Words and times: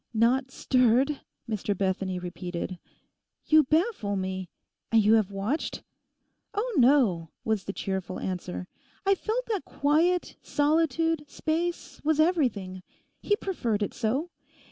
'Not 0.15 0.49
stirred!' 0.49 1.21
Mr 1.47 1.77
Bethany 1.77 2.17
repeated. 2.17 2.79
'You 3.45 3.65
baffle 3.65 4.15
me. 4.15 4.49
And 4.91 5.03
you 5.03 5.13
have 5.13 5.29
watched?' 5.29 5.83
'Oh 6.55 6.73
no,' 6.79 7.29
was 7.43 7.65
the 7.65 7.71
cheerful 7.71 8.19
answer; 8.19 8.67
'I 9.05 9.13
felt 9.13 9.45
that 9.49 9.63
quiet, 9.63 10.37
solitude; 10.41 11.25
space, 11.29 12.01
was 12.03 12.19
everything; 12.19 12.81
he 13.19 13.35
preferred 13.35 13.83
it 13.83 13.93
so. 13.93 14.31